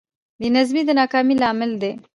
بېنظمي 0.39 0.81
د 0.85 0.89
ناکامۍ 0.99 1.35
لامل 1.41 1.71
دی. 1.81 1.91